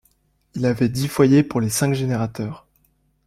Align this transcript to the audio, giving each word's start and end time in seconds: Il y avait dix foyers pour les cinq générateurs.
Il 0.55 0.63
y 0.63 0.65
avait 0.65 0.89
dix 0.89 1.07
foyers 1.07 1.43
pour 1.43 1.61
les 1.61 1.69
cinq 1.69 1.93
générateurs. 1.93 2.65